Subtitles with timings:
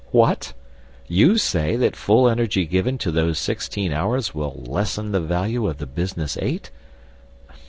[0.09, 0.53] What?
[1.05, 5.77] You say that full energy given to those sixteen hours will lessen the value of
[5.77, 6.71] the business eight?